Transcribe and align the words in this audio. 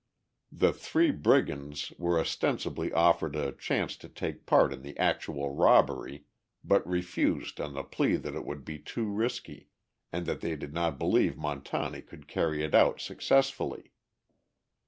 The 0.51 0.73
"Three 0.73 1.11
Brigands" 1.11 1.93
were 1.99 2.19
ostensibly 2.19 2.91
offered 2.91 3.35
a 3.35 3.51
chance 3.51 3.95
to 3.97 4.09
take 4.09 4.47
part 4.47 4.73
in 4.73 4.81
the 4.81 4.97
actual 4.97 5.53
robbery, 5.53 6.25
but 6.63 6.87
refused 6.87 7.61
on 7.61 7.75
the 7.75 7.83
plea 7.83 8.15
that 8.15 8.33
it 8.33 8.43
would 8.43 8.65
be 8.65 8.79
too 8.79 9.05
risky, 9.05 9.67
and 10.11 10.25
that 10.25 10.41
they 10.41 10.55
did 10.55 10.73
not 10.73 10.97
believe 10.97 11.37
Montani 11.37 12.01
could 12.01 12.27
carry 12.27 12.63
it 12.63 12.73
out 12.73 12.99
successfully. 12.99 13.91